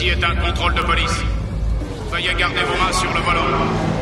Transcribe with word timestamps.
Ceci 0.00 0.12
est 0.12 0.24
un 0.24 0.34
contrôle 0.34 0.72
de 0.72 0.80
police. 0.80 1.20
Veuillez 2.10 2.32
garder 2.32 2.62
vos 2.62 2.82
mains 2.82 2.90
sur 2.90 3.12
le 3.12 3.20
volant. 3.20 3.99